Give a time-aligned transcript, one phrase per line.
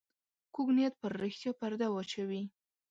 [0.53, 2.41] کوږ نیت پر رښتیا پرده واچوي